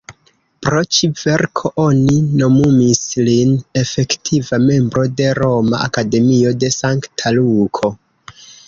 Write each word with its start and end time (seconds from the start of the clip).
Pro 0.67 0.79
ĉi-verko 0.95 1.71
oni 1.83 2.15
nomumis 2.41 3.03
lin 3.29 3.53
Efektiva 3.85 4.61
membro 4.67 5.07
de 5.21 5.31
"Roma 5.43 5.87
Akademio 5.91 6.59
de 6.65 6.77
Sankta 6.83 7.39
Luko". 7.41 7.97